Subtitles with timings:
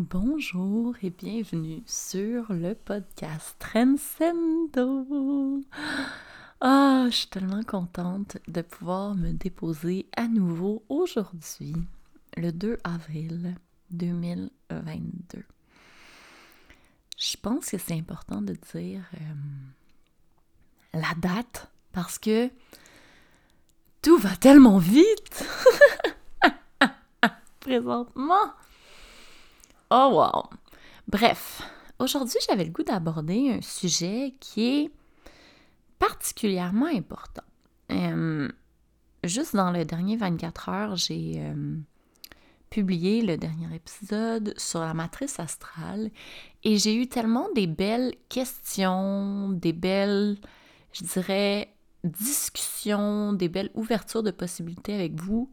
[0.00, 5.60] Bonjour et bienvenue sur le podcast Transcendo.
[6.60, 11.74] Ah, je suis tellement contente de pouvoir me déposer à nouveau aujourd'hui,
[12.36, 13.56] le 2 avril
[13.90, 15.42] 2022.
[17.18, 19.34] Je pense que c'est important de dire euh,
[20.94, 22.48] la date parce que
[24.00, 25.44] tout va tellement vite
[27.58, 28.52] présentement.
[29.90, 30.50] Oh wow!
[31.06, 31.62] Bref,
[31.98, 34.90] aujourd'hui j'avais le goût d'aborder un sujet qui est
[35.98, 37.44] particulièrement important.
[37.90, 38.50] Euh,
[39.24, 41.76] juste dans le dernier 24 heures, j'ai euh,
[42.68, 46.10] publié le dernier épisode sur la matrice astrale
[46.64, 50.36] et j'ai eu tellement des belles questions, des belles,
[50.92, 51.74] je dirais,
[52.04, 55.50] discussions, des belles ouvertures de possibilités avec vous.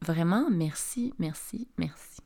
[0.00, 2.20] Vraiment, merci, merci, merci.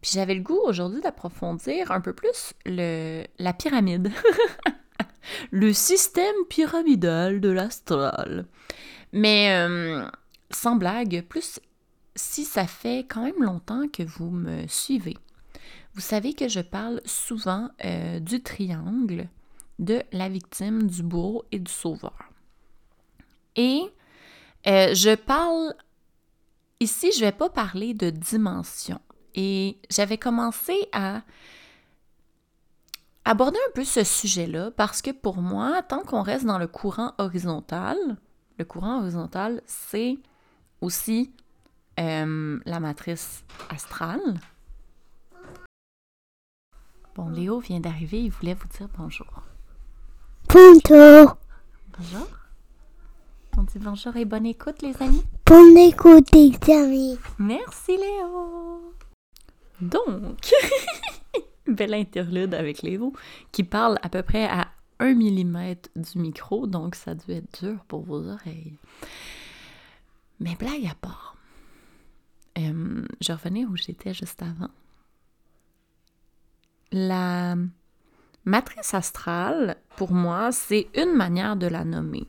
[0.00, 4.10] Puis j'avais le goût aujourd'hui d'approfondir un peu plus le, la pyramide.
[5.50, 8.46] le système pyramidal de l'astral.
[9.12, 10.06] Mais euh,
[10.50, 11.60] sans blague, plus
[12.14, 15.16] si ça fait quand même longtemps que vous me suivez,
[15.94, 19.28] vous savez que je parle souvent euh, du triangle
[19.78, 22.30] de la victime, du bourreau et du sauveur.
[23.56, 23.82] Et
[24.66, 25.74] euh, je parle,
[26.80, 29.00] ici, je ne vais pas parler de dimension.
[29.36, 31.22] Et j'avais commencé à
[33.26, 37.12] aborder un peu ce sujet-là parce que pour moi, tant qu'on reste dans le courant
[37.18, 37.96] horizontal,
[38.58, 40.16] le courant horizontal, c'est
[40.80, 41.32] aussi
[42.00, 44.40] euh, la matrice astrale.
[47.14, 49.42] Bon, Léo vient d'arriver, il voulait vous dire bonjour.
[50.48, 51.36] Bonjour.
[51.98, 52.28] Bonjour.
[53.58, 55.24] On dit bonjour et bonne écoute, les amis.
[55.46, 57.18] Bonne écoute, les amis.
[57.38, 58.94] Merci, Léo.
[59.80, 60.54] Donc,
[61.66, 63.12] belle interlude avec Léo
[63.52, 67.84] qui parle à peu près à 1 mm du micro, donc ça doit être dur
[67.86, 68.78] pour vos oreilles.
[70.40, 71.36] Mais blague à part,
[72.58, 74.70] euh, je revenais où j'étais juste avant.
[76.92, 77.56] La
[78.44, 82.26] matrice astrale, pour moi, c'est une manière de la nommer.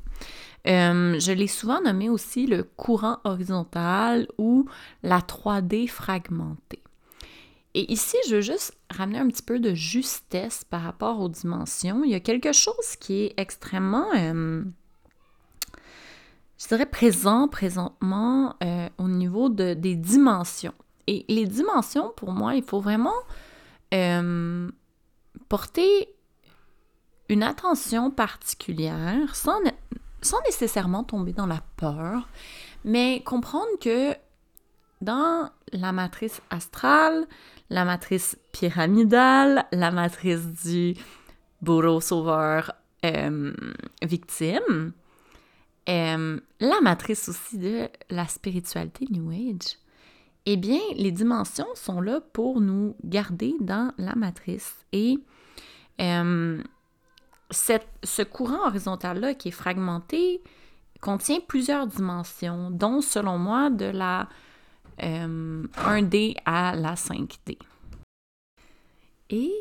[0.67, 4.67] Euh, je l'ai souvent nommé aussi le courant horizontal ou
[5.03, 6.81] la 3D fragmentée.
[7.77, 12.03] Et ici, je veux juste ramener un petit peu de justesse par rapport aux dimensions.
[12.03, 14.63] Il y a quelque chose qui est extrêmement, euh,
[16.57, 20.73] je dirais, présent présentement euh, au niveau de, des dimensions.
[21.05, 23.13] Et les dimensions, pour moi, il faut vraiment
[23.93, 24.71] euh,
[25.47, 26.09] porter
[27.29, 29.59] une attention particulière sans,
[30.23, 32.27] sans nécessairement tomber dans la peur,
[32.83, 34.15] mais comprendre que
[35.01, 37.27] dans la matrice astrale,
[37.69, 40.95] la matrice pyramidale, la matrice du
[41.61, 42.71] bourreau sauveur
[43.05, 43.53] euh,
[44.01, 44.93] victime,
[45.89, 49.77] euh, la matrice aussi de la spiritualité New Age,
[50.45, 54.75] eh bien, les dimensions sont là pour nous garder dans la matrice.
[54.93, 55.19] Et
[55.99, 56.61] euh,
[57.51, 60.41] ce courant horizontal-là qui est fragmenté
[61.01, 64.29] contient plusieurs dimensions, dont, selon moi, de la
[64.99, 67.57] 1D euh, à la 5D.
[69.29, 69.53] Et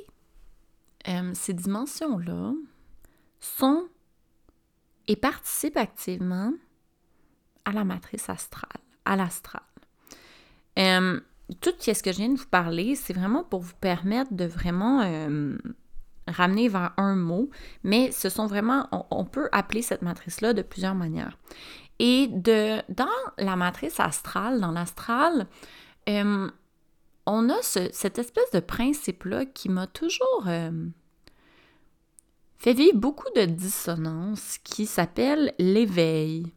[1.08, 2.52] euh, ces dimensions-là
[3.40, 3.88] sont
[5.08, 6.52] et participent activement
[7.64, 9.62] à la matrice astrale, à l'astral.
[10.78, 11.20] Euh,
[11.60, 15.02] tout ce que je viens de vous parler, c'est vraiment pour vous permettre de vraiment
[16.26, 17.50] ramener vers un mot,
[17.84, 21.38] mais ce sont vraiment, on peut appeler cette matrice-là de plusieurs manières.
[21.98, 23.06] Et de, dans
[23.38, 25.46] la matrice astrale, dans l'astral,
[26.08, 26.50] euh,
[27.24, 30.70] on a cette espèce de principe-là qui m'a toujours euh,
[32.58, 36.52] fait vivre beaucoup de dissonance qui s'appelle l'éveil,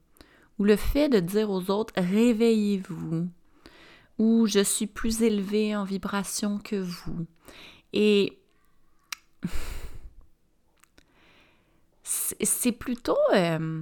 [0.59, 3.27] ou le fait de dire aux autres réveillez-vous,
[4.19, 7.25] ou je suis plus élevé en vibration que vous.
[7.93, 8.37] Et
[12.03, 13.17] c'est plutôt...
[13.33, 13.81] Euh,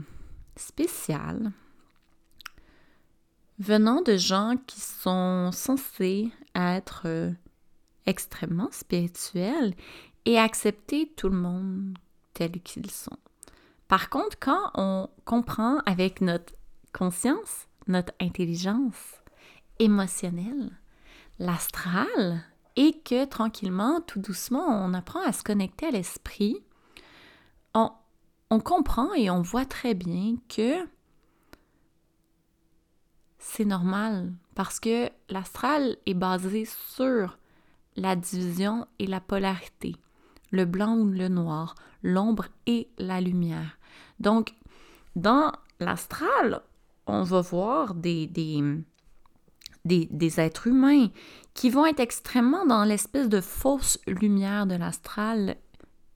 [0.57, 1.51] spécial
[3.59, 7.31] venant de gens qui sont censés être euh,
[8.05, 9.73] extrêmement spirituels
[10.25, 11.97] et accepter tout le monde
[12.33, 13.17] tel qu'ils sont.
[13.87, 16.53] Par contre, quand on comprend avec notre
[16.93, 19.21] conscience, notre intelligence
[19.79, 20.71] émotionnelle,
[21.39, 22.43] l'astral,
[22.75, 26.63] et que tranquillement, tout doucement, on apprend à se connecter à l'esprit,
[27.73, 27.91] on,
[28.49, 30.87] on comprend et on voit très bien que
[33.39, 37.37] c'est normal parce que l'astral est basé sur
[37.95, 39.95] la division et la polarité,
[40.51, 43.77] le blanc ou le noir, l'ombre et la lumière.
[44.19, 44.53] Donc,
[45.15, 46.61] dans l'astral,
[47.07, 48.27] on va voir des,
[49.85, 51.07] des, êtres humains
[51.53, 55.57] qui vont être extrêmement dans l'espèce de fausse lumière de l'astral,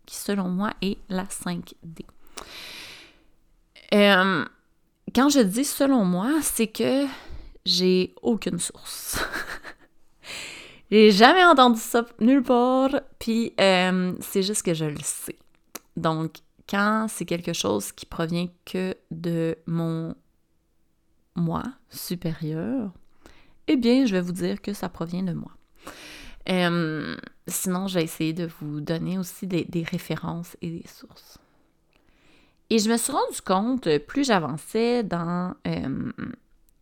[0.06, 2.06] qui selon moi est la 5D.
[3.94, 4.46] Euh,
[5.14, 7.06] quand je dis selon moi, c'est que
[7.66, 9.20] j'ai aucune source.
[10.92, 15.38] j'ai jamais entendu ça nulle part, puis euh, c'est juste que je le sais.
[15.98, 16.38] Donc,
[16.70, 20.16] quand c'est quelque chose qui provient que de mon
[21.36, 22.92] moi supérieur,
[23.68, 25.52] eh bien, je vais vous dire que ça provient de moi.
[26.50, 27.16] Euh,
[27.48, 31.38] sinon, je vais essayer de vous donner aussi des, références et des sources.
[32.72, 36.12] Et je me suis rendu compte, plus j'avançais dans euh,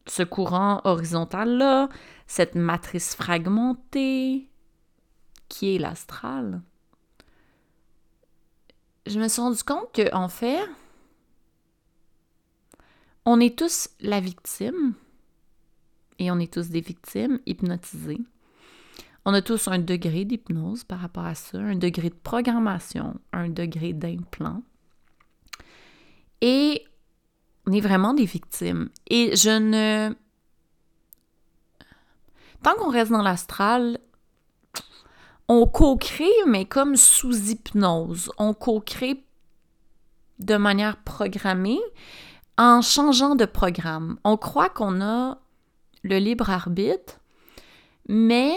[0.06, 1.89] ce courant horizontal-là,
[2.27, 4.47] cette matrice fragmentée
[5.47, 6.62] qui est l'astral,
[9.07, 10.59] je me suis rendu compte qu'en en fait,
[13.25, 14.94] on est tous la victime
[16.19, 18.21] et on est tous des victimes hypnotisées.
[19.25, 23.50] On a tous un degré d'hypnose par rapport à ça, un degré de programmation, un
[23.50, 24.62] degré d'implant.
[26.41, 26.86] Et
[27.68, 28.89] on est vraiment des victimes.
[29.09, 30.13] Et je ne...
[32.63, 34.00] Tant qu'on reste dans l'astral,
[35.47, 38.31] on co-crée, mais comme sous hypnose.
[38.38, 39.24] On co-crée
[40.39, 41.80] de manière programmée
[42.57, 44.19] en changeant de programme.
[44.24, 45.39] On croit qu'on a
[46.03, 47.19] le libre arbitre,
[48.07, 48.53] mais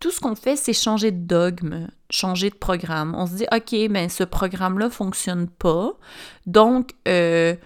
[0.00, 3.14] tout ce qu'on fait, c'est changer de dogme, changer de programme.
[3.16, 5.94] On se dit, OK, ben ce programme-là fonctionne pas,
[6.46, 7.56] donc euh,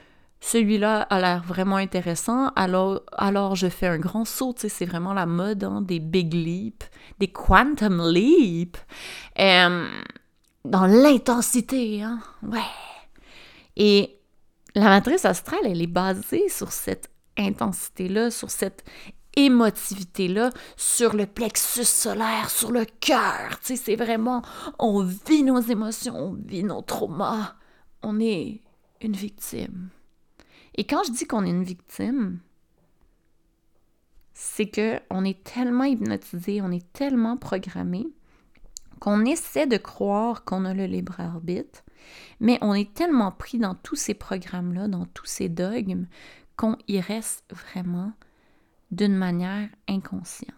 [0.40, 4.54] celui-là a l'air vraiment intéressant, alors, alors je fais un grand saut.
[4.56, 6.88] C'est vraiment la mode hein, des big leaps,
[7.18, 8.78] des quantum leaps,
[9.38, 9.88] euh,
[10.64, 12.20] dans l'intensité, hein?
[12.42, 12.60] Ouais.
[13.76, 14.18] Et
[14.74, 18.84] la matrice astrale, elle est basée sur cette intensité-là, sur cette
[19.36, 23.60] émotivité-là, sur le plexus solaire, sur le cœur.
[23.62, 24.42] Tu c'est vraiment,
[24.78, 27.54] on vit nos émotions, on vit nos traumas.
[28.02, 28.62] On est
[29.00, 29.90] une victime.
[30.74, 32.40] Et quand je dis qu'on est une victime,
[34.32, 38.06] c'est que on est tellement hypnotisé, on est tellement programmé
[39.00, 41.82] qu'on essaie de croire qu'on a le libre arbitre,
[42.40, 46.06] mais on est tellement pris dans tous ces programmes-là, dans tous ces dogmes,
[46.56, 48.12] qu'on y reste vraiment
[48.90, 50.54] d'une manière inconsciente.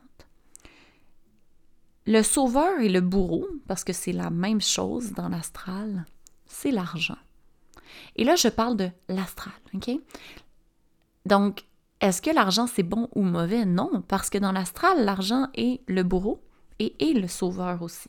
[2.06, 6.06] Le sauveur et le bourreau, parce que c'est la même chose dans l'astral,
[6.46, 7.18] c'est l'argent.
[8.16, 9.52] Et là, je parle de l'astral?
[11.26, 11.64] Donc,
[12.00, 13.64] est-ce que l'argent, c'est bon ou mauvais?
[13.64, 16.42] Non, parce que dans l'astral, l'argent est le bourreau
[16.78, 18.08] et est le sauveur aussi.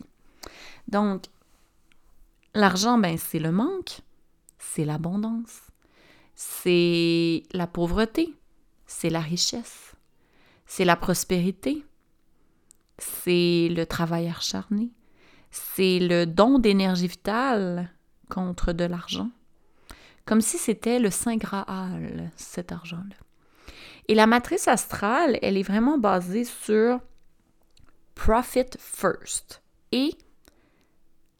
[0.87, 1.25] Donc,
[2.53, 4.01] l'argent, ben, c'est le manque,
[4.57, 5.59] c'est l'abondance,
[6.35, 8.33] c'est la pauvreté,
[8.85, 9.88] c'est la richesse,
[10.69, 11.83] c'est la prospérité,
[12.99, 14.91] c'est le travail acharné,
[15.49, 17.91] c'est le don d'énergie vitale
[18.29, 19.31] contre de l'argent,
[20.25, 23.15] comme si c'était le Saint Graal, cet argent-là.
[24.07, 26.99] Et la matrice astrale, elle est vraiment basée sur
[28.13, 30.15] profit first et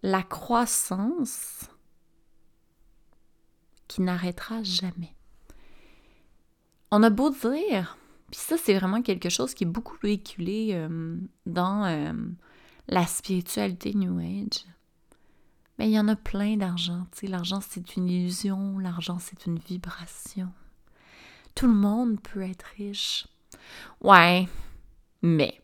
[0.02, 1.70] la croissance
[3.88, 5.14] qui n'arrêtera jamais.
[6.90, 7.96] On a beau dire,
[8.32, 12.14] puis ça c'est vraiment quelque chose qui est beaucoup véhiculé euh, dans euh,
[12.88, 14.66] la spiritualité New Age.
[15.78, 17.08] Mais il y en a plein d'argent.
[17.24, 20.50] L'argent c'est une illusion, l'argent c'est une vibration.
[21.56, 23.28] Tout le monde peut être riche.
[24.02, 24.48] Ouais,
[25.22, 25.62] mais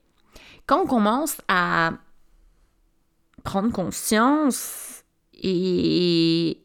[0.66, 1.94] quand on commence à
[3.44, 5.04] prendre conscience
[5.34, 6.62] et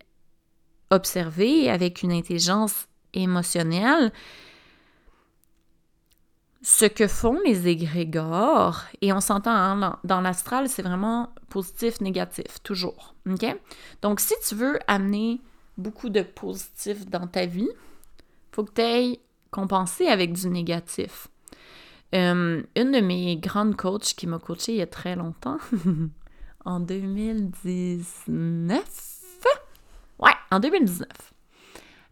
[0.91, 4.13] observer avec une intelligence émotionnelle
[6.63, 12.63] ce que font les égrégores, et on s'entend hein, dans l'astral, c'est vraiment positif, négatif,
[12.63, 13.15] toujours.
[14.03, 15.41] Donc, si tu veux amener
[15.79, 17.71] beaucoup de positif dans ta vie,
[18.53, 21.29] faut que tu ailles compenser avec du négatif.
[22.15, 25.59] Euh, une de mes grandes coachs qui m'a coachée il y a très longtemps,
[26.65, 28.85] en 2019,
[30.19, 31.09] Ouais, en 2019.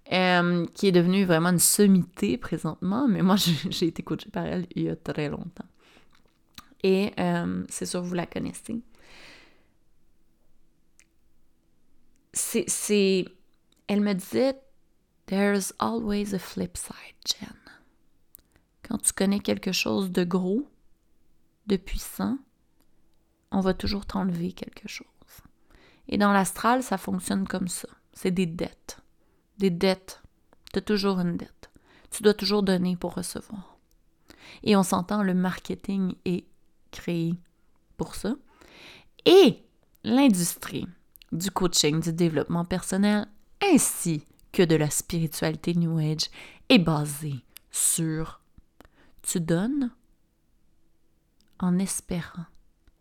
[0.08, 3.36] Qui est devenue vraiment une sommité présentement, mais moi,
[3.70, 5.66] j'ai été coachée par elle il y a très longtemps.
[6.82, 7.12] Et
[7.68, 8.80] c'est sûr, vous la connaissez.
[12.32, 13.24] C'est.
[13.88, 14.54] Elle me disait
[15.26, 17.54] There's always a flip side, Jen.
[18.82, 20.66] Quand tu connais quelque chose de gros,
[21.66, 22.38] de puissant,
[23.50, 25.06] on va toujours t'enlever quelque chose.
[26.08, 27.88] Et dans l'astral, ça fonctionne comme ça.
[28.14, 29.02] C'est des dettes.
[29.58, 30.22] Des dettes.
[30.72, 31.70] Tu as toujours une dette.
[32.10, 33.78] Tu dois toujours donner pour recevoir.
[34.62, 36.44] Et on s'entend, le marketing est
[36.90, 37.34] créé
[37.96, 38.34] pour ça.
[39.26, 39.62] Et
[40.04, 40.86] l'industrie
[41.32, 43.26] du coaching, du développement personnel,
[43.62, 46.30] ainsi que de la spiritualité New Age
[46.68, 48.40] est basée sur
[49.22, 49.90] tu donnes
[51.58, 52.46] en espérant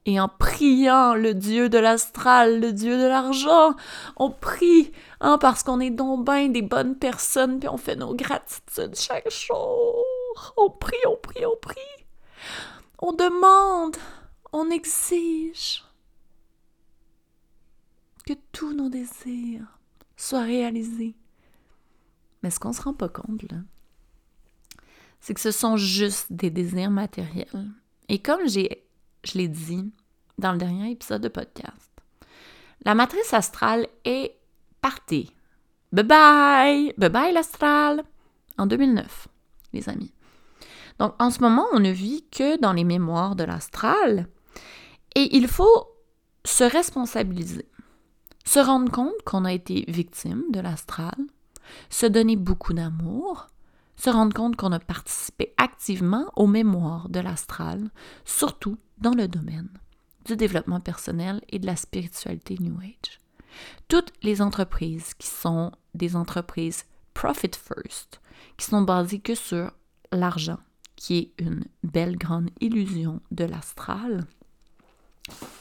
[0.08, 3.76] et en priant le Dieu de l'astral, le Dieu de l'argent.
[4.16, 8.16] On prie hein, parce qu'on est donc bien des bonnes personnes, puis on fait nos
[8.16, 10.06] gratitudes chaque jour.
[10.56, 12.06] On prie, on prie, on prie.
[13.00, 13.98] On demande,
[14.54, 15.84] on exige
[18.26, 19.78] que tous nos désirs
[20.16, 21.16] soient réalisés.
[22.44, 23.58] Mais ce qu'on se rend pas compte, là,
[25.20, 27.68] c'est que ce sont juste des désirs matériels.
[28.08, 28.87] Et comme j'ai
[29.28, 29.92] je l'ai dit
[30.38, 31.92] dans le dernier épisode de podcast.
[32.86, 34.38] La matrice astrale est
[34.82, 35.32] partie.
[35.92, 36.94] Bye bye!
[36.98, 38.04] Bye bye l'astral!
[38.58, 39.28] En 2009,
[39.74, 40.14] les amis.
[41.00, 44.28] Donc en ce moment, on ne vit que dans les mémoires de l'astral
[45.16, 45.88] et il faut
[46.46, 47.68] se responsabiliser,
[48.46, 51.16] se rendre compte qu'on a été victime de l'astral,
[51.90, 53.48] se donner beaucoup d'amour,
[53.98, 57.90] se rendre compte qu'on a participé activement aux mémoires de l'astral,
[58.26, 59.70] surtout dans le domaine
[60.26, 63.20] du développement personnel et de la spiritualité New Age.
[63.88, 68.22] Toutes les entreprises qui sont des entreprises profit first,
[68.58, 69.72] qui sont basées que sur
[70.12, 70.60] l'argent,
[70.96, 74.26] qui est une belle grande illusion de l'astral,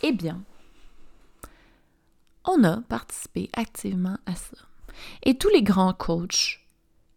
[0.03, 0.43] eh bien,
[2.45, 4.57] on a participé activement à ça.
[5.23, 6.61] Et tous les grands coachs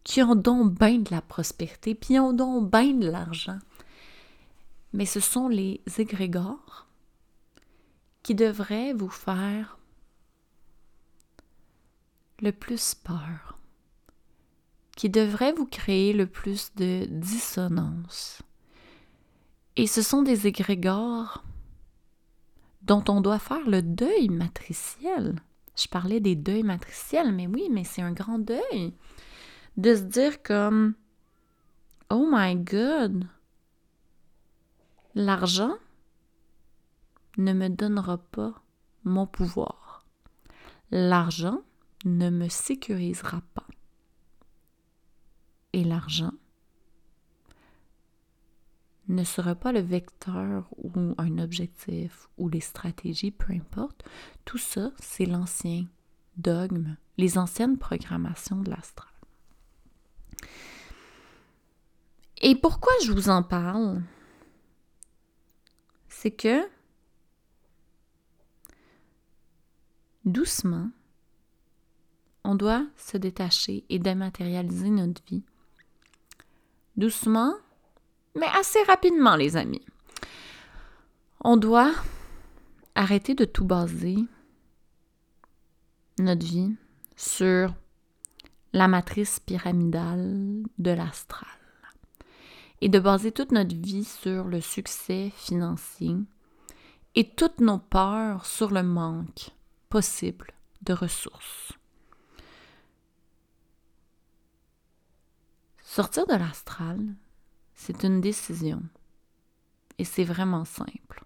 [0.04, 3.58] qui ont donc bien de la prospérité, puis ont donc bien de l'argent,
[4.92, 6.86] mais ce sont les égrégores
[8.22, 9.78] qui devraient vous faire
[12.40, 13.58] le plus peur,
[14.96, 18.42] qui devraient vous créer le plus de dissonance.
[19.76, 21.44] Et ce sont des égrégores
[22.82, 25.36] dont on doit faire le deuil matriciel.
[25.76, 28.92] Je parlais des deuils matriciels, mais oui, mais c'est un grand deuil.
[29.76, 30.94] De se dire comme,
[32.10, 33.24] oh my god,
[35.14, 35.74] L'argent
[37.36, 38.62] ne me donnera pas
[39.04, 40.06] mon pouvoir.
[40.90, 41.62] L'argent
[42.04, 43.66] ne me sécurisera pas.
[45.72, 46.32] Et l'argent
[49.08, 54.04] ne sera pas le vecteur ou un objectif ou les stratégies, peu importe.
[54.44, 55.86] Tout ça, c'est l'ancien
[56.36, 59.08] dogme, les anciennes programmations de l'astral.
[62.40, 64.02] Et pourquoi je vous en parle?
[66.20, 66.68] C'est que
[70.26, 70.90] doucement,
[72.44, 75.42] on doit se détacher et dématérialiser notre vie.
[76.98, 77.54] Doucement,
[78.36, 79.86] mais assez rapidement, les amis.
[81.42, 81.94] On doit
[82.94, 84.18] arrêter de tout baser
[86.18, 86.76] notre vie
[87.16, 87.74] sur
[88.74, 91.59] la matrice pyramidale de l'astral
[92.80, 96.16] et de baser toute notre vie sur le succès financier
[97.14, 99.50] et toutes nos peurs sur le manque
[99.88, 101.72] possible de ressources.
[105.82, 106.98] Sortir de l'astral,
[107.74, 108.82] c'est une décision
[109.98, 111.24] et c'est vraiment simple.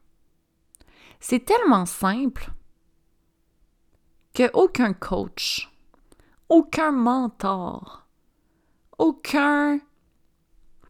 [1.21, 2.51] C'est tellement simple
[4.33, 5.71] que aucun coach,
[6.49, 8.07] aucun mentor,
[8.99, 9.79] aucun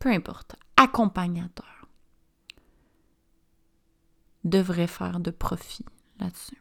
[0.05, 1.89] peu importe, accompagnateur,
[4.45, 5.87] devrait faire de profit
[6.21, 6.61] là-dessus.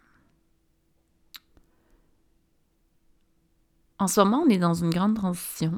[4.00, 5.78] En ce moment, on est dans une grande transition.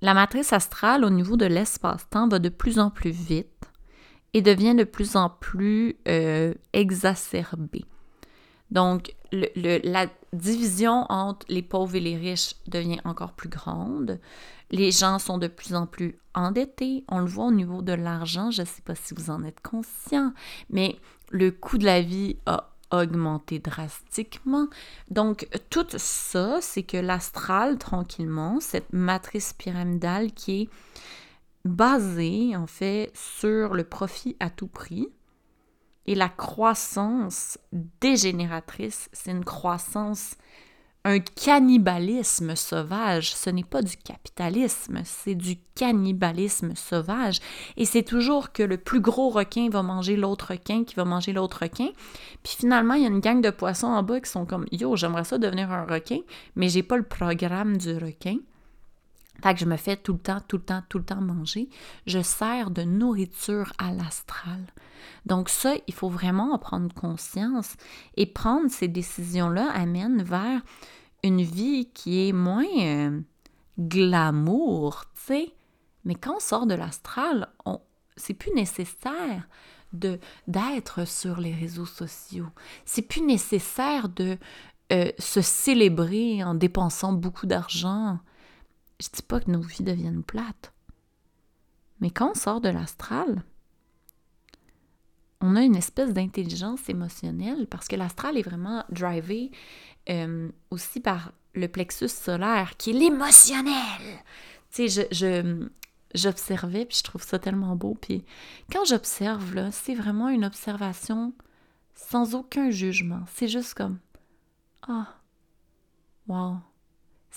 [0.00, 3.70] La matrice astrale au niveau de l'espace-temps va de plus en plus vite
[4.32, 7.84] et devient de plus en plus euh, exacerbée.
[8.70, 14.20] Donc, la division entre les pauvres et les riches devient encore plus grande.
[14.70, 17.04] Les gens sont de plus en plus endettés.
[17.08, 18.50] On le voit au niveau de l'argent.
[18.50, 20.32] Je ne sais pas si vous en êtes conscient,
[20.70, 20.96] mais
[21.30, 24.68] le coût de la vie a augmenté drastiquement.
[25.10, 30.68] Donc, tout ça, c'est que l'astral, tranquillement, cette matrice pyramidale qui est
[31.64, 35.08] basée, en fait, sur le profit à tout prix,
[36.06, 37.58] et la croissance
[38.00, 40.36] dégénératrice, c'est une croissance
[41.08, 43.34] un cannibalisme sauvage.
[43.34, 47.40] Ce n'est pas du capitalisme, c'est du cannibalisme sauvage.
[47.78, 51.32] Et c'est toujours que le plus gros requin va manger l'autre requin qui va manger
[51.32, 51.88] l'autre requin.
[52.42, 54.96] Puis finalement, il y a une gang de poissons en bas qui sont comme Yo,
[54.96, 56.18] j'aimerais ça devenir un requin,
[56.56, 58.36] mais j'ai pas le programme du requin.
[59.42, 61.68] Fait que je me fais tout le temps, tout le temps, tout le temps manger.
[62.06, 64.60] Je sers de nourriture à l'astral.
[65.26, 67.76] Donc ça, il faut vraiment en prendre conscience
[68.16, 70.60] et prendre ces décisions-là amène vers
[71.22, 73.20] une vie qui est moins euh,
[73.78, 75.54] glamour, tu sais.
[76.04, 77.48] Mais quand on sort de l'astral,
[78.16, 79.48] c'est plus nécessaire
[79.92, 82.48] de d'être sur les réseaux sociaux.
[82.84, 84.36] C'est plus nécessaire de
[84.92, 88.18] euh, se célébrer en dépensant beaucoup d'argent.
[89.00, 90.72] Je dis pas que nos vies deviennent plates.
[92.00, 93.42] Mais quand on sort de l'astral,
[95.40, 99.50] on a une espèce d'intelligence émotionnelle parce que l'astral est vraiment drivé
[100.10, 104.22] euh, aussi par le plexus solaire qui est l'émotionnel.
[104.70, 105.68] Tu sais, je,
[106.14, 107.96] j'observais puis je trouve ça tellement beau.
[108.00, 108.24] Puis
[108.72, 111.32] quand j'observe, là, c'est vraiment une observation
[111.94, 113.22] sans aucun jugement.
[113.32, 113.98] C'est juste comme
[114.86, 115.14] Ah,
[116.26, 116.56] wow,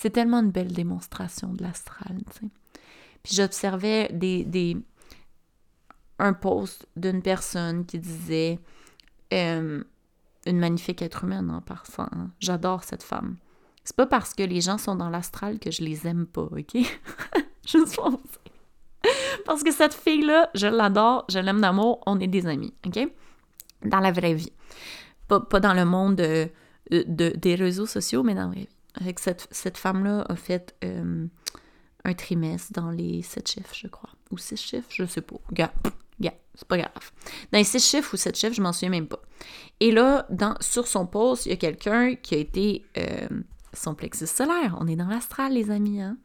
[0.02, 2.18] c'est tellement une belle démonstration de l'astral.
[3.22, 4.76] Puis j'observais des, des,
[6.18, 8.58] un post d'une personne qui disait
[9.32, 9.84] euh,
[10.48, 12.08] une magnifique être humaine en passant.
[12.14, 12.32] Hein.
[12.40, 13.36] J'adore cette femme.
[13.84, 16.78] C'est pas parce que les gens sont dans l'astral que je les aime pas, ok?
[17.68, 18.20] Juste pour
[19.46, 23.08] Parce que cette fille-là, je l'adore, je l'aime d'amour, on est des amis, ok?
[23.86, 24.52] Dans la vraie vie.
[25.28, 26.50] Pas, dans le monde de,
[26.90, 28.81] des réseaux sociaux, mais dans la vraie vie.
[28.96, 31.26] Avec cette, cette femme-là a fait euh,
[32.04, 34.10] un trimestre dans les sept chiffres, je crois.
[34.32, 35.38] Ou six chiffres, je sais pas.
[35.52, 35.72] Gars,
[36.56, 37.12] c'est pas grave.
[37.52, 39.22] Dans les six chiffres ou sept chiffres, je m'en souviens même pas.
[39.80, 43.28] Et là, dans, sur son poste, il y a quelqu'un qui a été euh,
[43.74, 44.78] son plexus solaire.
[44.80, 46.02] On est dans l'astral, les amis.
[46.02, 46.18] Hein?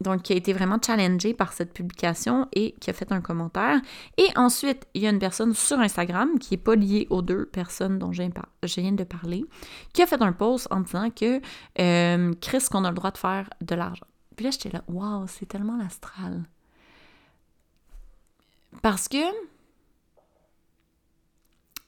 [0.00, 3.80] Donc, qui a été vraiment challengé par cette publication et qui a fait un commentaire.
[4.18, 7.46] Et ensuite, il y a une personne sur Instagram qui n'est pas liée aux deux
[7.46, 9.44] personnes dont je viens de parler,
[9.92, 11.40] qui a fait un post en disant que
[12.40, 14.06] Chris, qu'on a le droit de faire de l'argent.
[14.36, 16.42] Puis là, j'étais là, waouh, c'est tellement l'astral.
[18.82, 19.16] Parce que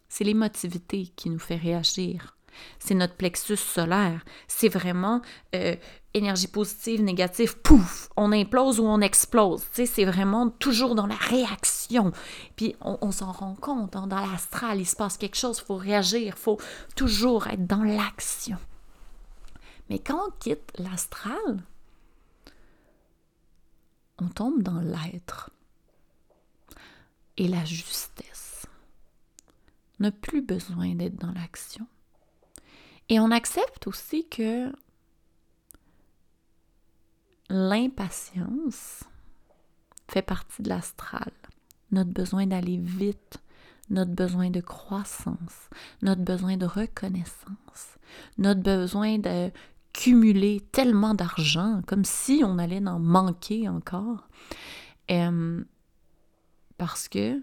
[0.09, 2.38] c'est l'émotivité qui nous fait réagir
[2.79, 4.25] c'est notre plexus solaire.
[4.47, 5.21] C'est vraiment
[5.55, 5.77] euh,
[6.15, 9.65] énergie positive, négative, pouf, on implose ou on explose.
[9.73, 12.13] c'est vraiment toujours dans la réaction.
[12.57, 15.77] Puis on, s'en rend compte, hein, dans l'astral, il se passe quelque chose, il faut
[15.77, 16.59] réagir, il faut
[16.97, 18.59] toujours être dans l'action.
[19.91, 21.63] Mais quand on quitte l'astral,
[24.19, 25.51] on tombe dans l'être
[27.37, 28.67] et la justesse.
[30.01, 31.87] N'a plus besoin d'être dans l'action.
[33.09, 34.71] Et on accepte aussi que
[37.49, 39.05] l'impatience
[40.09, 41.33] fait partie de l'astral.
[41.91, 43.39] Notre besoin d'aller vite,
[43.89, 45.71] notre besoin de croissance,
[46.03, 47.99] notre besoin de reconnaissance,
[48.37, 49.51] notre besoin de
[49.95, 54.29] cumuler tellement d'argent, comme si on allait en manquer encore.
[55.11, 55.65] Euh,
[56.77, 57.43] parce que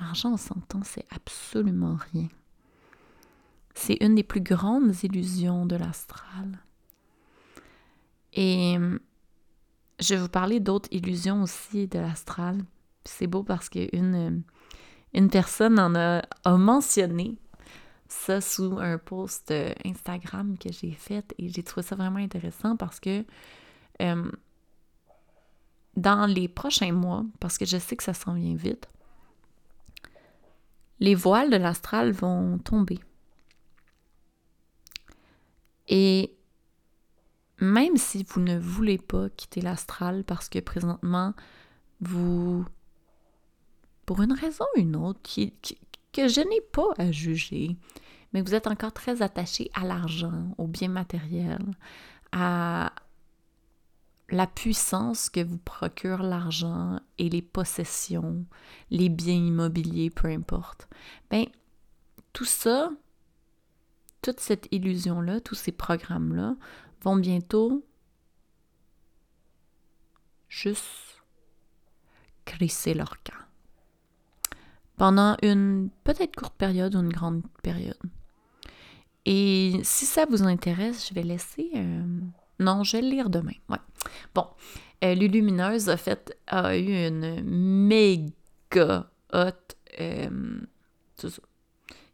[0.00, 2.28] l'argent, on s'entend, c'est absolument rien.
[3.74, 6.58] C'est une des plus grandes illusions de l'astral.
[8.32, 8.76] Et
[10.00, 12.58] je vais vous parler d'autres illusions aussi de l'astral.
[13.04, 14.42] C'est beau parce qu'une
[15.14, 16.22] une personne en a,
[16.56, 17.38] mentionné
[18.08, 19.52] ça sous un post
[19.84, 23.24] Instagram que j'ai fait et j'ai trouvé ça vraiment intéressant parce que
[24.02, 24.30] euh,
[25.96, 28.88] dans les prochains mois, parce que je sais que ça s'en vient vite,
[31.00, 32.98] les voiles de l'astral vont tomber.
[35.96, 36.34] Et
[37.60, 41.34] même si vous ne voulez pas quitter l'astral parce que présentement,
[42.00, 42.66] vous,
[44.04, 45.20] pour une raison ou une autre,
[46.12, 47.76] que je n'ai pas à juger,
[48.32, 51.76] mais vous êtes encore très attaché à l'argent, aux biens matériels,
[52.32, 52.92] à
[54.30, 58.44] la puissance que vous procure l'argent et les possessions,
[58.90, 60.88] les biens immobiliers, peu importe.
[61.30, 61.46] Ben,
[62.32, 62.90] tout ça,
[64.24, 66.56] toute cette illusion-là, tous ces programmes-là
[67.02, 67.84] vont bientôt
[70.48, 71.22] juste
[72.46, 73.34] crisser leur camp.
[74.96, 77.98] Pendant une peut-être courte période ou une grande période.
[79.26, 81.70] Et si ça vous intéresse, je vais laisser.
[81.74, 82.20] Euh,
[82.60, 83.52] non, je vais le lire demain.
[83.68, 83.78] Ouais.
[84.34, 84.46] Bon.
[85.02, 89.10] Euh, L'Ulumineuse a fait eu une méga.
[89.34, 89.50] Euh,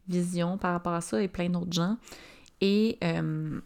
[0.07, 1.97] vision par rapport à ça et plein d'autres gens.
[2.61, 3.59] Et euh,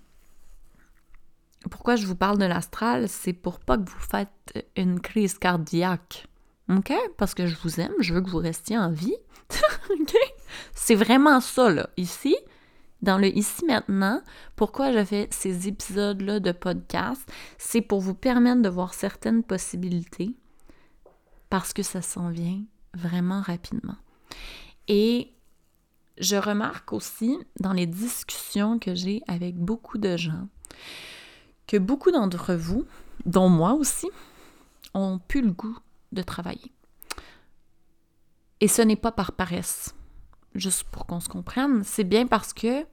[1.69, 6.27] pourquoi je vous parle de l'astral, c'est pour pas que vous faites une crise cardiaque.
[6.69, 6.93] OK?
[7.17, 9.15] Parce que je vous aime, je veux que vous restiez en vie.
[9.89, 10.15] OK?
[10.73, 11.89] C'est vraiment ça, là.
[11.97, 12.35] Ici,
[13.01, 14.21] dans le ici maintenant,
[14.55, 20.35] pourquoi je fais ces épisodes-là de podcast, c'est pour vous permettre de voir certaines possibilités
[21.49, 22.63] parce que ça s'en vient
[22.95, 23.95] vraiment rapidement.
[24.87, 25.34] Et
[26.17, 30.47] je remarque aussi dans les discussions que j'ai avec beaucoup de gens
[31.67, 32.85] que beaucoup d'entre vous,
[33.25, 34.09] dont moi aussi,
[34.93, 35.77] ont pu le goût
[36.11, 36.71] de travailler.
[38.61, 39.95] Et ce n'est pas par paresse,
[40.53, 42.85] juste pour qu'on se comprenne, c'est bien parce que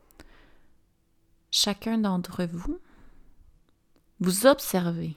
[1.50, 2.78] chacun d'entre vous,
[4.20, 5.16] vous observez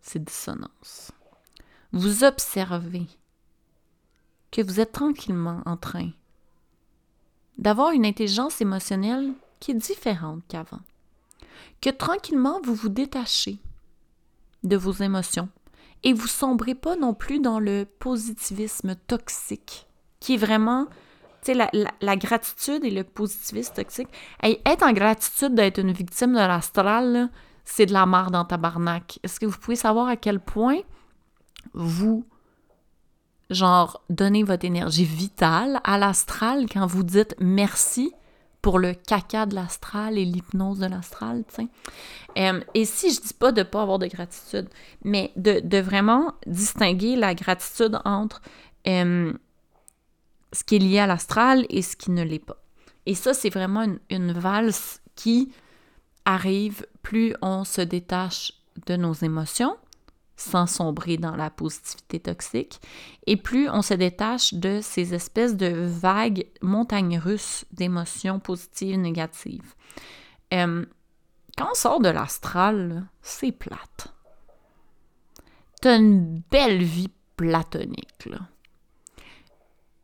[0.00, 1.12] ces dissonances.
[1.92, 3.06] Vous observez
[4.50, 6.10] que vous êtes tranquillement en train
[7.58, 10.80] d'avoir une intelligence émotionnelle qui est différente qu'avant.
[11.80, 13.58] Que tranquillement, vous vous détachez
[14.64, 15.48] de vos émotions
[16.02, 19.86] et vous sombrez pas non plus dans le positivisme toxique,
[20.18, 20.86] qui est vraiment,
[21.42, 21.68] tu sais,
[22.00, 24.08] la, gratitude et le positivisme toxique.
[24.42, 27.30] être en gratitude d'être une victime de l'astral,
[27.64, 29.18] c'est de la mort dans tabarnak.
[29.22, 30.80] Est-ce que vous pouvez savoir à quel point
[31.74, 32.24] vous
[33.50, 38.12] genre, donner votre énergie vitale à l'astral quand vous dites merci
[38.62, 41.66] pour le caca de l'astral et l'hypnose de l'astral, tu.
[42.38, 44.68] Euh, et si je dis pas de pas avoir de gratitude,
[45.02, 48.42] mais de, vraiment distinguer la gratitude entre
[48.86, 49.32] euh,
[50.52, 52.62] ce qui est lié à l'astral et ce qui ne l'est pas.
[53.06, 55.52] Et ça, c'est vraiment une valse qui
[56.24, 58.52] arrive plus on se détache
[58.86, 59.76] de nos émotions,
[60.40, 62.80] sans sombrer dans la positivité toxique,
[63.26, 69.74] et plus on se détache de ces espèces de vagues montagnes russes d'émotions positives négatives.
[70.54, 70.84] Euh,
[71.56, 74.14] quand on sort de l'astral, c'est plate.
[75.80, 78.40] T'as une belle vie platonique, là.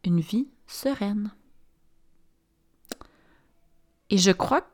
[0.04, 1.32] Une vie sereine.
[4.10, 4.66] Et je crois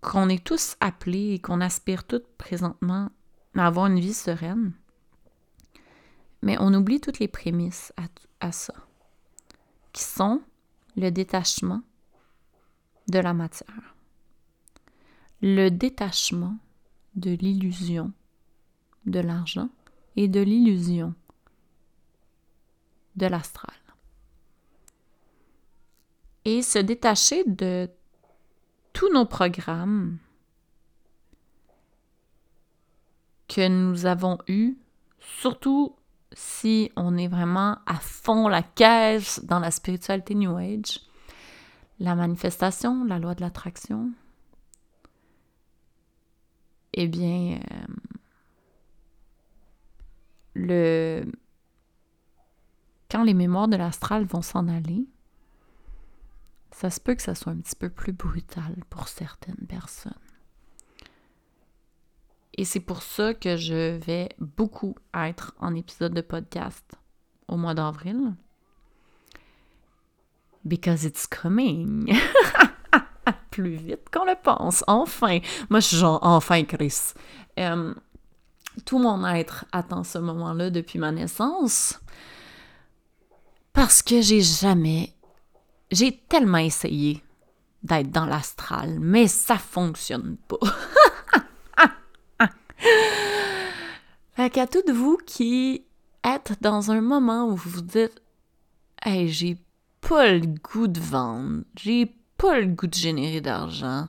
[0.00, 3.10] qu'on est tous appelés et qu'on aspire tous présentement
[3.54, 4.72] à avoir une vie sereine.
[6.42, 7.92] Mais on oublie toutes les prémices
[8.40, 8.74] à, ça,
[9.92, 10.42] qui sont
[10.96, 11.82] le détachement
[13.08, 13.94] de la matière,
[15.42, 16.56] le détachement
[17.14, 18.12] de l'illusion
[19.06, 19.68] de l'argent
[20.16, 21.14] et de l'illusion
[23.16, 23.76] de l'astral.
[26.44, 27.90] Et se détacher de
[28.92, 30.18] tous nos programmes
[33.48, 34.78] que nous avons eus,
[35.18, 35.96] surtout
[36.32, 41.00] si on est vraiment à fond la caisse dans la spiritualité New Age,
[41.98, 44.10] la manifestation, la loi de l'attraction,
[46.92, 47.86] eh bien, euh,
[50.54, 51.24] le...
[53.10, 55.06] quand les mémoires de l'astral vont s'en aller,
[56.72, 60.14] ça se peut que ça soit un petit peu plus brutal pour certaines personnes.
[62.56, 66.84] Et c'est pour ça que je vais beaucoup être en épisode de podcast
[67.48, 68.34] au mois d'avril.
[70.64, 72.12] Because it's coming.
[73.50, 74.84] Plus vite qu'on le pense.
[74.86, 75.38] Enfin.
[75.68, 77.14] Moi, je suis genre, enfin, Chris.
[77.58, 77.94] Euh,
[78.84, 81.98] tout mon être attend ce moment-là depuis ma naissance.
[83.72, 85.14] Parce que j'ai jamais.
[85.90, 87.22] J'ai tellement essayé
[87.82, 90.58] d'être dans l'astral, mais ça fonctionne pas.
[94.40, 95.84] fait qu'à toutes vous qui
[96.24, 98.22] êtes dans un moment où vous vous dites
[99.02, 99.58] Hey, j'ai
[100.00, 104.08] pas le goût de vendre, j'ai pas le goût de générer d'argent,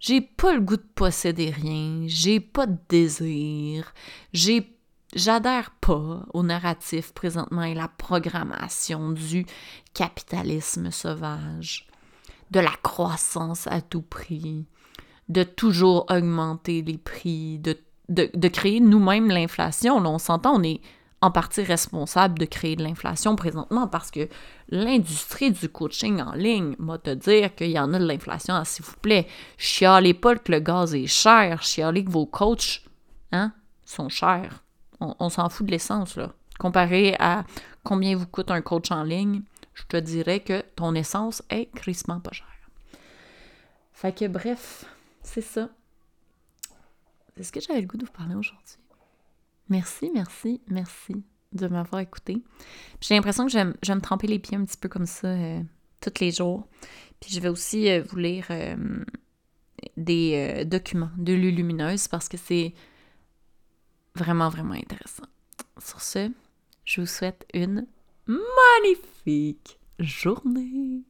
[0.00, 3.92] j'ai pas le goût de posséder rien, j'ai pas de désir,
[4.32, 4.72] j'ai
[5.14, 9.46] J'adhère pas au narratif présentement et la programmation du
[9.94, 11.86] capitalisme sauvage,
[12.50, 14.66] de la croissance à tout prix,
[15.30, 19.96] de toujours augmenter les prix, de de, créer nous-mêmes l'inflation.
[19.96, 20.80] on s'entend, on est
[21.22, 24.28] en partie responsable de créer de l'inflation présentement parce que
[24.68, 28.64] l'industrie du coaching en ligne m'a te dire qu'il y en a de l'inflation, ah,
[28.64, 29.26] s'il vous plaît.
[29.56, 32.82] Chialez pas que le gaz est cher, chialez que vos coachs
[33.32, 33.52] hein,
[33.84, 34.62] sont chers.
[35.00, 36.32] On, s'en fout de l'essence, là.
[36.58, 37.44] Comparé à
[37.84, 39.42] combien vous coûte un coach en ligne,
[39.74, 42.46] je te dirais que ton essence est crissement pas chère.
[43.92, 44.86] Fait que bref,
[45.22, 45.68] c'est ça.
[47.38, 48.78] Est-ce que j'avais le goût de vous parler aujourd'hui?
[49.68, 52.42] Merci, merci, merci de m'avoir écouté.
[53.00, 55.60] J'ai l'impression que j'aime me tremper les pieds un petit peu comme ça euh,
[56.00, 56.66] tous les jours.
[57.20, 59.04] Puis je vais aussi euh, vous lire euh,
[59.96, 62.74] des documents de Lulumineuse parce que c'est
[64.14, 65.24] vraiment, vraiment intéressant.
[65.78, 66.30] Sur ce,
[66.84, 67.86] je vous souhaite une
[68.26, 71.02] magnifique journée.